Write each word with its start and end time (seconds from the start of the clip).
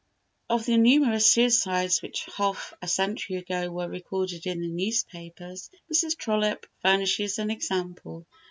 Of 0.49 0.65
the 0.65 0.77
numerous 0.77 1.31
suicides 1.31 2.01
which 2.01 2.25
half 2.35 2.73
a 2.81 2.87
century 2.87 3.35
ago 3.35 3.69
were 3.69 3.87
recorded 3.87 4.47
in 4.47 4.59
the 4.59 4.67
newspapers, 4.67 5.69
Mrs. 5.93 6.17
Trollope 6.17 6.65
furnishes 6.81 7.37
an 7.37 7.51
example. 7.51 8.25